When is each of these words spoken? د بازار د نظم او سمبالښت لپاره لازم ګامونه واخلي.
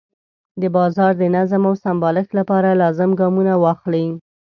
د 0.61 0.63
بازار 0.75 1.11
د 1.21 1.23
نظم 1.35 1.61
او 1.69 1.73
سمبالښت 1.83 2.31
لپاره 2.39 2.69
لازم 2.81 3.09
ګامونه 3.19 3.53
واخلي. 3.63 4.05